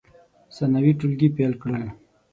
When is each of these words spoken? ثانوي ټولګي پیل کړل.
ثانوي 0.55 0.91
ټولګي 0.99 1.29
پیل 1.35 1.53
کړل. 1.61 1.83